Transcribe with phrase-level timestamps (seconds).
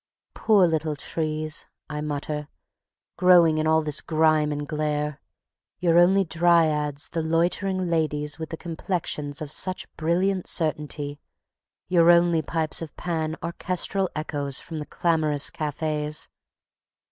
[0.33, 2.47] "Poor little trees," I mutter,
[3.17, 5.21] "growing in all this grime and glare,
[5.79, 11.19] your only dryads the loitering ladies with the complexions of such brilliant certainty,
[11.87, 16.27] your only Pipes of Pan orchestral echoes from the clamorous cafes.